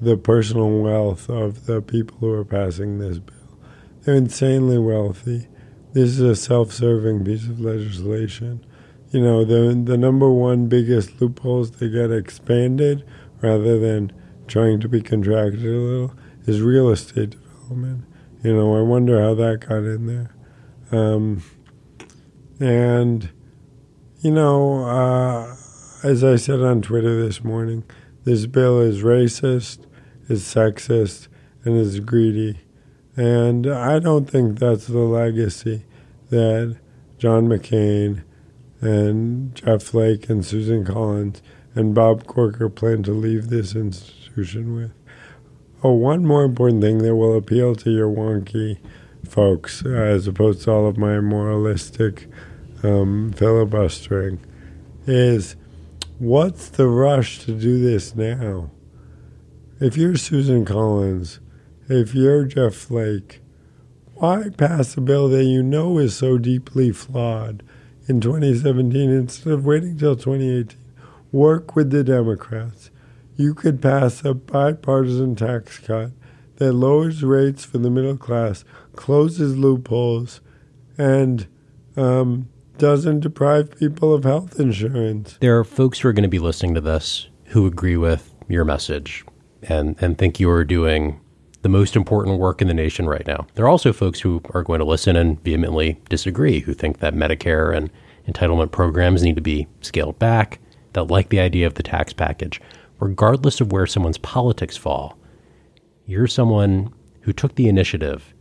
the 0.00 0.18
personal 0.18 0.80
wealth 0.80 1.30
of 1.30 1.64
the 1.64 1.80
people 1.80 2.18
who 2.18 2.30
are 2.30 2.44
passing 2.44 2.98
this 2.98 3.18
bill. 3.18 3.58
They're 4.02 4.14
insanely 4.14 4.78
wealthy. 4.78 5.48
This 5.94 6.10
is 6.10 6.20
a 6.20 6.36
self-serving 6.36 7.24
piece 7.24 7.44
of 7.44 7.58
legislation 7.58 8.64
you 9.10 9.20
know, 9.20 9.44
the 9.44 9.74
the 9.84 9.96
number 9.96 10.30
one 10.30 10.68
biggest 10.68 11.20
loopholes 11.20 11.72
that 11.72 11.88
get 11.88 12.10
expanded 12.10 13.04
rather 13.40 13.78
than 13.78 14.12
trying 14.46 14.80
to 14.80 14.88
be 14.88 15.02
contracted 15.02 15.64
a 15.64 15.68
little 15.68 16.14
is 16.46 16.60
real 16.60 16.90
estate 16.90 17.30
development. 17.30 18.04
You 18.42 18.54
know, 18.54 18.76
I 18.76 18.82
wonder 18.82 19.20
how 19.20 19.34
that 19.34 19.66
got 19.66 19.78
in 19.78 20.06
there. 20.06 20.34
Um, 20.92 21.42
and, 22.60 23.30
you 24.20 24.30
know, 24.30 24.84
uh, 24.84 25.56
as 26.04 26.22
I 26.22 26.36
said 26.36 26.60
on 26.60 26.80
Twitter 26.80 27.20
this 27.20 27.42
morning, 27.42 27.84
this 28.24 28.46
bill 28.46 28.80
is 28.80 29.02
racist, 29.02 29.86
is 30.28 30.42
sexist, 30.42 31.28
and 31.64 31.76
is 31.76 32.00
greedy. 32.00 32.60
And 33.16 33.66
I 33.66 33.98
don't 33.98 34.30
think 34.30 34.58
that's 34.58 34.86
the 34.86 34.98
legacy 34.98 35.84
that 36.30 36.78
John 37.18 37.48
McCain 37.48 38.22
and 38.80 39.54
Jeff 39.54 39.82
Flake 39.82 40.28
and 40.28 40.44
Susan 40.44 40.84
Collins 40.84 41.42
and 41.74 41.94
Bob 41.94 42.26
Corker 42.26 42.68
plan 42.68 43.02
to 43.04 43.12
leave 43.12 43.48
this 43.48 43.74
institution 43.74 44.74
with. 44.74 44.92
Oh, 45.82 45.92
one 45.92 46.24
more 46.24 46.44
important 46.44 46.82
thing 46.82 46.98
that 46.98 47.14
will 47.14 47.36
appeal 47.36 47.74
to 47.76 47.90
your 47.90 48.08
wonky 48.08 48.78
folks, 49.28 49.84
as 49.84 50.26
opposed 50.26 50.62
to 50.62 50.72
all 50.72 50.86
of 50.86 50.96
my 50.96 51.20
moralistic 51.20 52.28
um, 52.82 53.32
filibustering, 53.32 54.40
is 55.06 55.56
what's 56.18 56.68
the 56.68 56.88
rush 56.88 57.40
to 57.40 57.52
do 57.52 57.78
this 57.78 58.14
now? 58.14 58.70
If 59.78 59.96
you're 59.96 60.16
Susan 60.16 60.64
Collins, 60.64 61.40
if 61.88 62.14
you're 62.14 62.44
Jeff 62.44 62.74
Flake, 62.74 63.40
why 64.14 64.48
pass 64.56 64.96
a 64.96 65.02
bill 65.02 65.28
that 65.28 65.44
you 65.44 65.62
know 65.62 65.98
is 65.98 66.16
so 66.16 66.38
deeply 66.38 66.90
flawed? 66.90 67.62
In 68.08 68.20
2017 68.20 69.10
instead 69.10 69.52
of 69.52 69.64
waiting 69.64 69.98
till 69.98 70.16
2018. 70.16 70.78
Work 71.32 71.74
with 71.74 71.90
the 71.90 72.04
Democrats. 72.04 72.90
You 73.36 73.52
could 73.54 73.82
pass 73.82 74.24
a 74.24 74.32
bipartisan 74.32 75.36
tax 75.36 75.78
cut 75.78 76.12
that 76.56 76.72
lowers 76.72 77.22
rates 77.22 77.64
for 77.64 77.78
the 77.78 77.90
middle 77.90 78.16
class, 78.16 78.64
closes 78.94 79.56
loopholes, 79.56 80.40
and 80.96 81.46
um, 81.96 82.48
doesn't 82.78 83.20
deprive 83.20 83.76
people 83.78 84.14
of 84.14 84.24
health 84.24 84.58
insurance. 84.58 85.36
There 85.40 85.58
are 85.58 85.64
folks 85.64 86.00
who 86.00 86.08
are 86.08 86.12
going 86.12 86.22
to 86.22 86.28
be 86.28 86.38
listening 86.38 86.74
to 86.74 86.80
this 86.80 87.28
who 87.46 87.66
agree 87.66 87.96
with 87.96 88.34
your 88.48 88.64
message 88.64 89.24
and, 89.62 89.96
and 90.00 90.16
think 90.16 90.40
you 90.40 90.50
are 90.50 90.64
doing 90.64 91.20
the 91.66 91.70
most 91.70 91.96
important 91.96 92.38
work 92.38 92.62
in 92.62 92.68
the 92.68 92.74
nation 92.74 93.08
right 93.08 93.26
now. 93.26 93.44
There 93.56 93.64
are 93.64 93.68
also 93.68 93.92
folks 93.92 94.20
who 94.20 94.40
are 94.54 94.62
going 94.62 94.78
to 94.78 94.84
listen 94.84 95.16
and 95.16 95.42
vehemently 95.42 96.00
disagree, 96.08 96.60
who 96.60 96.72
think 96.72 97.00
that 97.00 97.12
Medicare 97.12 97.76
and 97.76 97.90
entitlement 98.28 98.70
programs 98.70 99.24
need 99.24 99.34
to 99.34 99.42
be 99.42 99.66
scaled 99.80 100.16
back, 100.20 100.60
that 100.92 101.08
like 101.08 101.30
the 101.30 101.40
idea 101.40 101.66
of 101.66 101.74
the 101.74 101.82
tax 101.82 102.12
package. 102.12 102.60
Regardless 103.00 103.60
of 103.60 103.72
where 103.72 103.84
someone's 103.84 104.18
politics 104.18 104.76
fall, 104.76 105.18
you're 106.06 106.28
someone 106.28 106.94
who 107.22 107.32
took 107.32 107.56
the 107.56 107.68
initiative, 107.68 108.32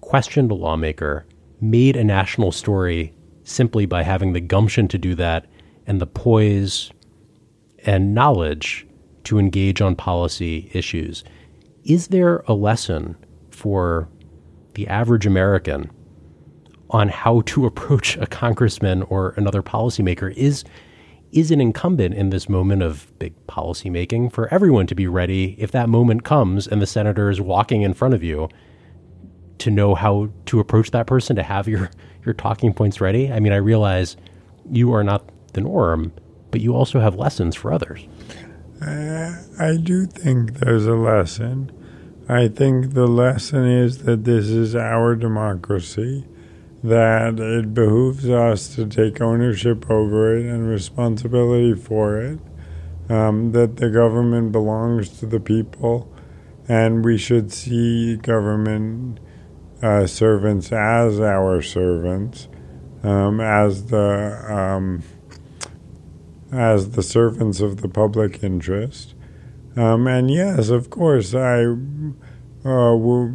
questioned 0.00 0.50
a 0.50 0.54
lawmaker, 0.54 1.26
made 1.60 1.96
a 1.96 2.02
national 2.02 2.50
story 2.50 3.12
simply 3.44 3.84
by 3.84 4.04
having 4.04 4.32
the 4.32 4.40
gumption 4.40 4.88
to 4.88 4.96
do 4.96 5.14
that 5.16 5.44
and 5.86 6.00
the 6.00 6.06
poise 6.06 6.90
and 7.84 8.14
knowledge 8.14 8.86
to 9.24 9.38
engage 9.38 9.82
on 9.82 9.94
policy 9.94 10.70
issues. 10.72 11.24
Is 11.84 12.08
there 12.08 12.38
a 12.46 12.52
lesson 12.52 13.16
for 13.50 14.08
the 14.74 14.86
average 14.86 15.26
American 15.26 15.90
on 16.90 17.08
how 17.08 17.42
to 17.42 17.66
approach 17.70 18.16
a 18.18 18.26
congressman 18.26 19.02
or 19.04 19.34
another 19.36 19.62
policymaker? 19.62 20.32
Is 20.34 20.64
is 21.32 21.52
it 21.52 21.60
incumbent 21.60 22.12
in 22.14 22.30
this 22.30 22.48
moment 22.48 22.82
of 22.82 23.16
big 23.20 23.34
policymaking 23.46 24.32
for 24.32 24.52
everyone 24.52 24.88
to 24.88 24.96
be 24.96 25.06
ready 25.06 25.54
if 25.60 25.70
that 25.70 25.88
moment 25.88 26.24
comes 26.24 26.66
and 26.66 26.82
the 26.82 26.86
senator 26.88 27.30
is 27.30 27.40
walking 27.40 27.82
in 27.82 27.94
front 27.94 28.14
of 28.14 28.22
you 28.24 28.48
to 29.58 29.70
know 29.70 29.94
how 29.94 30.28
to 30.46 30.58
approach 30.58 30.90
that 30.90 31.06
person 31.06 31.36
to 31.36 31.42
have 31.44 31.68
your 31.68 31.88
your 32.24 32.34
talking 32.34 32.74
points 32.74 33.00
ready? 33.00 33.32
I 33.32 33.40
mean, 33.40 33.52
I 33.52 33.56
realize 33.56 34.16
you 34.70 34.92
are 34.92 35.04
not 35.04 35.30
the 35.52 35.60
norm, 35.60 36.12
but 36.50 36.60
you 36.60 36.74
also 36.74 37.00
have 37.00 37.14
lessons 37.14 37.54
for 37.54 37.72
others. 37.72 38.06
Uh, 38.80 39.34
I 39.58 39.76
do 39.76 40.06
think 40.06 40.54
there's 40.54 40.86
a 40.86 40.94
lesson. 40.94 41.70
I 42.28 42.48
think 42.48 42.94
the 42.94 43.06
lesson 43.06 43.66
is 43.66 44.04
that 44.04 44.24
this 44.24 44.46
is 44.46 44.74
our 44.74 45.14
democracy, 45.14 46.24
that 46.82 47.38
it 47.38 47.74
behooves 47.74 48.30
us 48.30 48.74
to 48.76 48.86
take 48.86 49.20
ownership 49.20 49.90
over 49.90 50.34
it 50.34 50.46
and 50.46 50.66
responsibility 50.66 51.74
for 51.74 52.20
it, 52.22 52.38
um, 53.10 53.52
that 53.52 53.76
the 53.76 53.90
government 53.90 54.50
belongs 54.52 55.10
to 55.18 55.26
the 55.26 55.40
people, 55.40 56.10
and 56.66 57.04
we 57.04 57.18
should 57.18 57.52
see 57.52 58.16
government 58.16 59.20
uh, 59.82 60.06
servants 60.06 60.72
as 60.72 61.20
our 61.20 61.60
servants, 61.60 62.48
um, 63.02 63.40
as 63.40 63.86
the 63.86 64.42
um, 64.48 65.02
as 66.52 66.90
the 66.90 67.02
servants 67.02 67.60
of 67.60 67.80
the 67.82 67.88
public 67.88 68.42
interest. 68.42 69.14
Um, 69.76 70.06
and 70.06 70.30
yes, 70.30 70.68
of 70.68 70.90
course, 70.90 71.34
I 71.34 71.64
uh, 72.64 73.28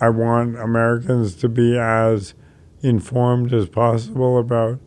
I 0.00 0.08
want 0.08 0.58
Americans 0.58 1.34
to 1.36 1.48
be 1.48 1.78
as 1.78 2.34
informed 2.80 3.52
as 3.52 3.68
possible 3.68 4.38
about 4.38 4.80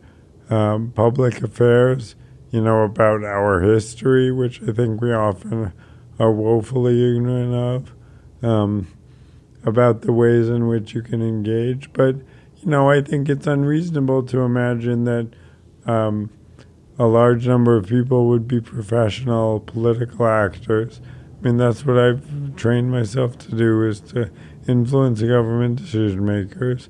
um, 0.50 0.92
public 0.92 1.42
affairs. 1.42 2.14
You 2.50 2.62
know 2.62 2.82
about 2.82 3.22
our 3.24 3.60
history, 3.60 4.32
which 4.32 4.62
I 4.62 4.72
think 4.72 5.00
we 5.00 5.12
often 5.12 5.72
are 6.18 6.32
woefully 6.32 7.16
ignorant 7.16 7.54
of. 7.54 7.92
Um, 8.42 8.88
about 9.64 10.02
the 10.02 10.12
ways 10.12 10.48
in 10.48 10.68
which 10.68 10.94
you 10.94 11.02
can 11.02 11.20
engage, 11.20 11.92
but 11.92 12.14
you 12.14 12.70
know, 12.70 12.88
I 12.88 13.00
think 13.00 13.28
it's 13.28 13.46
unreasonable 13.46 14.22
to 14.24 14.40
imagine 14.40 15.04
that 15.04 15.30
um, 15.86 16.30
a 16.98 17.06
large 17.06 17.46
number 17.46 17.76
of 17.76 17.86
people 17.86 18.28
would 18.28 18.48
be 18.48 18.60
professional 18.60 19.60
political 19.60 20.26
actors. 20.26 21.00
I 21.38 21.44
mean, 21.44 21.56
that's 21.58 21.84
what 21.84 21.98
I've 21.98 22.56
trained 22.56 22.90
myself 22.90 23.38
to 23.38 23.54
do 23.54 23.82
is 23.82 24.00
to 24.12 24.30
influence 24.66 25.20
government 25.20 25.76
decision 25.76 26.24
makers. 26.24 26.88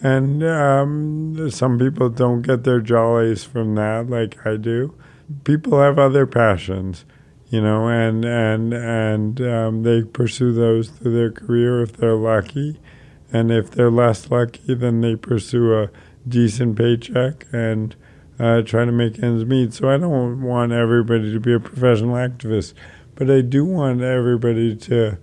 And 0.00 0.44
um, 0.44 1.50
some 1.50 1.78
people 1.78 2.08
don't 2.08 2.42
get 2.42 2.62
their 2.62 2.80
jollies 2.80 3.44
from 3.44 3.74
that, 3.74 4.08
like 4.08 4.46
I 4.46 4.56
do. 4.56 4.94
People 5.42 5.80
have 5.80 5.98
other 5.98 6.24
passions, 6.24 7.04
you 7.48 7.60
know, 7.60 7.88
and 7.88 8.24
and 8.24 8.72
and 8.72 9.40
um, 9.40 9.82
they 9.82 10.04
pursue 10.04 10.52
those 10.52 10.88
through 10.88 11.14
their 11.14 11.32
career 11.32 11.82
if 11.82 11.94
they're 11.96 12.14
lucky, 12.14 12.78
and 13.32 13.50
if 13.50 13.72
they're 13.72 13.90
less 13.90 14.30
lucky, 14.30 14.72
then 14.72 15.00
they 15.00 15.16
pursue 15.16 15.74
a 15.74 15.90
decent 16.28 16.78
paycheck 16.78 17.44
and 17.52 17.96
uh, 18.38 18.62
trying 18.62 18.86
to 18.86 18.92
make 18.92 19.22
ends 19.22 19.44
meet. 19.44 19.74
So 19.74 19.88
I 19.88 19.96
don't 19.96 20.42
want 20.42 20.72
everybody 20.72 21.32
to 21.32 21.40
be 21.40 21.52
a 21.52 21.60
professional 21.60 22.14
activist, 22.14 22.74
but 23.14 23.30
I 23.30 23.40
do 23.40 23.64
want 23.64 24.02
everybody 24.02 24.76
to 24.76 25.18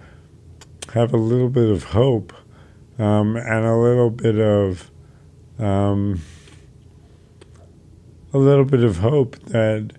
have 0.93 1.13
a 1.13 1.17
little 1.17 1.49
bit 1.49 1.69
of 1.69 1.83
hope 1.85 2.33
um, 2.99 3.35
and 3.35 3.65
a 3.65 3.75
little 3.75 4.09
bit 4.09 4.39
of 4.39 4.91
um, 5.59 6.21
a 8.33 8.37
little 8.37 8.65
bit 8.65 8.83
of 8.83 8.97
hope 8.97 9.37
that 9.45 9.91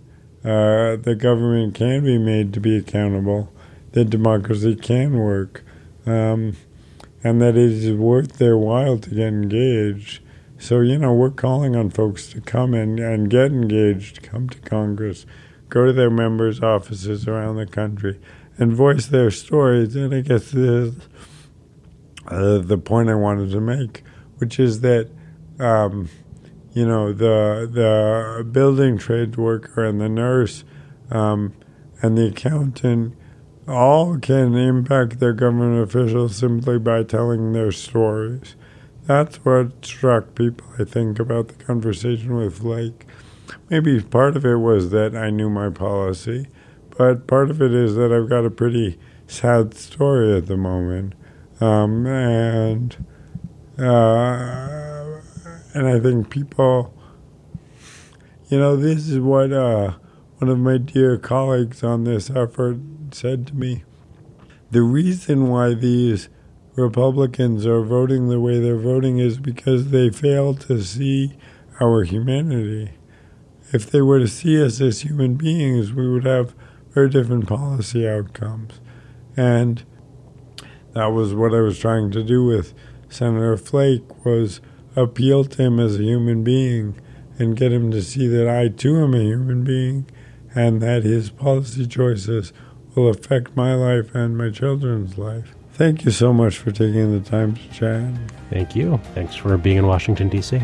uh, 0.45 0.97
the 0.97 1.17
government 1.19 1.75
can 1.75 2.05
be 2.05 2.19
made 2.19 2.53
to 2.53 2.61
be 2.61 2.77
accountable, 2.77 3.53
that 3.93 4.11
democracy 4.11 4.77
can 4.77 5.19
work, 5.19 5.65
um, 6.05 6.55
and 7.25 7.41
that 7.41 7.57
it 7.57 7.73
is 7.73 7.93
worth 7.93 8.35
their 8.35 8.57
while 8.57 8.99
to 8.99 9.11
get 9.11 9.29
engaged. 9.29 10.21
So, 10.59 10.81
you 10.81 10.99
know, 10.99 11.13
we're 11.13 11.31
calling 11.31 11.77
on 11.77 11.91
folks 11.91 12.29
to 12.29 12.41
come 12.41 12.73
and, 12.73 12.99
and 12.99 13.29
get 13.29 13.53
engaged, 13.53 14.23
come 14.23 14.49
to 14.49 14.59
Congress, 14.61 15.27
go 15.69 15.85
to 15.85 15.93
their 15.93 16.11
members' 16.11 16.63
offices 16.63 17.29
around 17.29 17.57
the 17.57 17.67
country, 17.67 18.19
and 18.57 18.73
voice 18.73 19.07
their 19.07 19.31
stories. 19.31 19.95
And 19.95 20.15
I 20.15 20.23
guess 20.23 20.51
this 20.51 20.95
is 20.95 21.09
uh, 22.27 22.59
the 22.59 22.79
point 22.79 23.11
I 23.11 23.15
wanted 23.15 23.51
to 23.51 23.61
make, 23.61 24.03
which 24.39 24.59
is 24.59 24.81
that, 24.81 25.11
um, 25.59 26.09
you 26.73 26.87
know, 26.87 27.13
the, 27.13 27.69
the 27.71 28.45
building 28.45 28.97
trades 28.97 29.37
worker 29.37 29.85
and 29.85 30.01
the 30.01 30.09
nurse 30.09 30.65
um, 31.11 31.53
and 32.01 32.17
the 32.17 32.29
accountant 32.29 33.15
all 33.69 34.19
can 34.19 34.55
impact 34.55 35.19
their 35.19 35.33
government 35.33 35.83
officials 35.83 36.37
simply 36.37 36.79
by 36.79 37.03
telling 37.03 37.53
their 37.53 37.73
stories. 37.73 38.57
That's 39.07 39.37
what 39.45 39.85
struck 39.85 40.35
people, 40.35 40.67
I 40.79 40.85
think, 40.85 41.21
about 41.21 41.49
the 41.49 41.65
conversation 41.65 42.35
with 42.35 42.59
Flake. 42.59 43.07
Maybe 43.71 44.01
part 44.01 44.37
of 44.37 44.45
it 44.45 44.57
was 44.57 44.91
that 44.91 45.15
I 45.15 45.31
knew 45.31 45.49
my 45.49 45.71
policy, 45.71 46.49
but 46.97 47.29
part 47.29 47.51
of 47.51 47.63
it 47.63 47.73
is 47.73 47.95
that 47.95 48.13
I've 48.13 48.29
got 48.29 48.45
a 48.45 48.51
pretty 48.51 48.99
sad 49.29 49.75
story 49.75 50.37
at 50.37 50.47
the 50.47 50.57
moment. 50.57 51.15
Um, 51.61 52.05
and 52.07 52.97
uh, 53.79 55.21
and 55.73 55.87
I 55.87 56.01
think 56.01 56.29
people, 56.29 56.93
you 58.49 58.59
know, 58.59 58.77
this 58.77 59.09
is 59.09 59.21
what 59.21 59.53
uh, 59.53 59.95
one 60.39 60.51
of 60.51 60.59
my 60.59 60.79
dear 60.79 61.17
colleagues 61.17 61.85
on 61.85 62.05
this 62.05 62.29
effort 62.29 62.79
said 63.13 63.47
to 63.49 63.55
me. 63.55 63.85
The 64.73 64.83
reason 64.83 65.49
why 65.49 65.75
these 65.75 66.29
Republicans 66.77 67.67
are 67.67 67.81
voting 67.81 68.29
the 68.29 68.39
way 68.39 68.61
they're 68.61 68.77
voting 68.77 69.19
is 69.19 69.39
because 69.39 69.91
they 69.91 70.11
fail 70.11 70.55
to 70.55 70.83
see 70.83 71.33
our 71.81 72.05
humanity. 72.05 72.93
If 73.73 73.91
they 73.91 74.03
were 74.03 74.19
to 74.19 74.29
see 74.29 74.63
us 74.63 74.81
as 74.83 75.01
human 75.01 75.37
beings, 75.37 75.95
we 75.95 76.09
would 76.09 76.27
have 76.27 76.55
very 76.91 77.09
different 77.09 77.49
policy 77.49 78.07
outcomes. 78.07 78.81
And 79.37 79.85
that 80.93 81.07
was 81.07 81.35
what 81.35 81.55
I 81.55 81.61
was 81.61 81.79
trying 81.79 82.11
to 82.11 82.23
do 82.23 82.45
with 82.45 82.75
Senator 83.09 83.57
Flake 83.57 84.25
was 84.25 84.61
appeal 84.95 85.45
to 85.45 85.63
him 85.63 85.81
as 85.81 85.99
a 85.99 86.03
human 86.03 86.45
being 86.45 87.01
and 87.39 87.57
get 87.57 87.73
him 87.73 87.91
to 87.91 88.03
see 88.03 88.29
that 88.29 88.49
I 88.49 88.69
too 88.69 89.03
am 89.03 89.15
a 89.15 89.23
human 89.23 89.65
being 89.65 90.07
and 90.55 90.81
that 90.83 91.05
his 91.05 91.31
policy 91.31 91.87
choices 91.87 92.53
will 92.95 93.09
affect 93.09 93.57
my 93.57 93.75
life 93.75 94.15
and 94.15 94.37
my 94.37 94.51
children's 94.51 95.19
life. 95.19 95.55
Thank 95.77 96.07
you 96.07 96.11
so 96.11 96.33
much 96.33 96.57
for 96.57 96.71
taking 96.71 97.13
the 97.13 97.21
time 97.29 97.55
to 97.55 97.69
chat. 97.69 98.11
Thank 98.49 98.75
you. 98.75 98.99
Thanks 99.15 99.35
for 99.35 99.59
being 99.59 99.77
in 99.77 99.87
Washington, 99.87 100.31
D.C. 100.31 100.63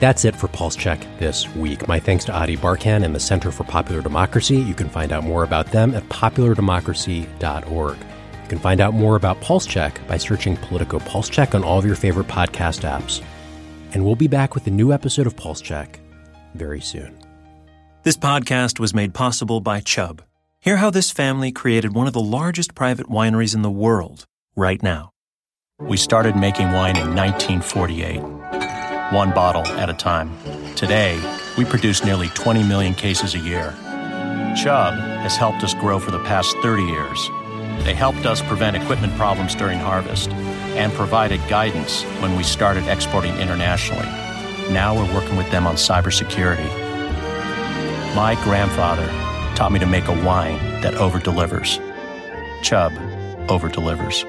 That's 0.00 0.24
it 0.24 0.34
for 0.34 0.48
Pulse 0.48 0.74
Check 0.74 1.06
this 1.20 1.48
week. 1.54 1.86
My 1.86 2.00
thanks 2.00 2.24
to 2.24 2.42
Ady 2.42 2.56
Barkan 2.56 3.04
and 3.04 3.14
the 3.14 3.20
Center 3.20 3.52
for 3.52 3.62
Popular 3.62 4.02
Democracy. 4.02 4.56
You 4.56 4.74
can 4.74 4.88
find 4.88 5.12
out 5.12 5.22
more 5.22 5.44
about 5.44 5.70
them 5.70 5.94
at 5.94 6.02
populardemocracy.org. 6.08 7.96
You 7.96 8.48
can 8.48 8.58
find 8.58 8.80
out 8.80 8.94
more 8.94 9.14
about 9.14 9.40
Pulse 9.40 9.64
Check 9.64 10.04
by 10.08 10.16
searching 10.16 10.56
Politico 10.56 10.98
Pulse 10.98 11.28
Check 11.28 11.54
on 11.54 11.62
all 11.62 11.78
of 11.78 11.86
your 11.86 11.94
favorite 11.94 12.26
podcast 12.26 12.80
apps. 12.80 13.22
And 13.92 14.04
we'll 14.04 14.16
be 14.16 14.26
back 14.26 14.56
with 14.56 14.66
a 14.66 14.72
new 14.72 14.92
episode 14.92 15.28
of 15.28 15.36
Pulse 15.36 15.60
Check 15.60 16.00
very 16.54 16.80
soon. 16.80 17.16
This 18.02 18.16
podcast 18.16 18.80
was 18.80 18.92
made 18.92 19.14
possible 19.14 19.60
by 19.60 19.78
Chubb. 19.78 20.20
Hear 20.64 20.78
how 20.78 20.88
this 20.88 21.10
family 21.10 21.52
created 21.52 21.94
one 21.94 22.06
of 22.06 22.14
the 22.14 22.22
largest 22.22 22.74
private 22.74 23.06
wineries 23.06 23.54
in 23.54 23.60
the 23.60 23.70
world 23.70 24.24
right 24.56 24.82
now. 24.82 25.10
We 25.78 25.98
started 25.98 26.36
making 26.36 26.72
wine 26.72 26.96
in 26.96 27.14
1948 27.14 28.22
one 29.12 29.34
bottle 29.34 29.66
at 29.76 29.90
a 29.90 29.92
time. 29.92 30.34
Today, 30.74 31.20
we 31.58 31.66
produce 31.66 32.02
nearly 32.02 32.28
20 32.28 32.62
million 32.62 32.94
cases 32.94 33.34
a 33.34 33.40
year. 33.40 33.74
Chubb 34.56 34.94
has 35.20 35.36
helped 35.36 35.62
us 35.62 35.74
grow 35.74 35.98
for 35.98 36.12
the 36.12 36.24
past 36.24 36.56
30 36.62 36.82
years. 36.84 37.28
They 37.84 37.92
helped 37.92 38.24
us 38.24 38.40
prevent 38.40 38.74
equipment 38.74 39.14
problems 39.18 39.54
during 39.54 39.78
harvest 39.78 40.30
and 40.30 40.94
provided 40.94 41.46
guidance 41.46 42.04
when 42.22 42.36
we 42.36 42.42
started 42.42 42.88
exporting 42.88 43.36
internationally. 43.36 44.06
Now 44.72 44.94
we're 44.96 45.12
working 45.12 45.36
with 45.36 45.50
them 45.50 45.66
on 45.66 45.74
cybersecurity. 45.74 46.70
My 48.16 48.34
grandfather 48.44 49.23
taught 49.54 49.72
me 49.72 49.78
to 49.78 49.86
make 49.86 50.08
a 50.08 50.24
wine 50.24 50.58
that 50.82 50.94
over 50.94 51.18
delivers. 51.18 51.80
Chubb 52.62 52.92
over 53.48 53.68
delivers. 53.68 54.24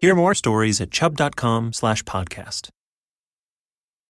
Hear 0.00 0.14
more 0.14 0.34
stories 0.34 0.80
at 0.80 0.90
chubb.com 0.90 1.74
slash 1.74 2.02
podcast. 2.04 2.70